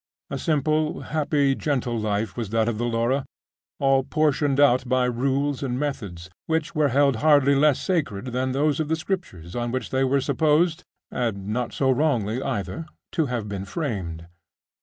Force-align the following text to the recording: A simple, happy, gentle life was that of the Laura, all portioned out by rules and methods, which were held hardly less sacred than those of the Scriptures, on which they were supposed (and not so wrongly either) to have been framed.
A 0.31 0.39
simple, 0.39 1.01
happy, 1.01 1.53
gentle 1.53 1.95
life 1.95 2.35
was 2.35 2.49
that 2.49 2.67
of 2.67 2.79
the 2.79 2.85
Laura, 2.87 3.23
all 3.79 4.01
portioned 4.01 4.59
out 4.59 4.89
by 4.89 5.05
rules 5.05 5.61
and 5.61 5.79
methods, 5.79 6.27
which 6.47 6.73
were 6.73 6.87
held 6.87 7.17
hardly 7.17 7.53
less 7.53 7.79
sacred 7.79 8.25
than 8.33 8.51
those 8.51 8.79
of 8.79 8.87
the 8.87 8.95
Scriptures, 8.95 9.55
on 9.55 9.71
which 9.71 9.91
they 9.91 10.03
were 10.03 10.19
supposed 10.19 10.83
(and 11.11 11.49
not 11.49 11.71
so 11.71 11.91
wrongly 11.91 12.41
either) 12.41 12.87
to 13.11 13.27
have 13.27 13.47
been 13.47 13.63
framed. 13.63 14.25